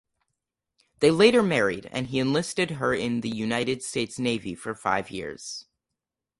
They 0.99 1.11
later 1.11 1.43
married 1.43 1.87
and 1.91 2.07
he 2.07 2.17
enlisted 2.17 2.71
into 2.71 3.21
the 3.21 3.29
United 3.29 3.83
States 3.83 4.17
Navy 4.17 4.55
for 4.55 4.73
five 4.73 5.11
years. 5.11 5.67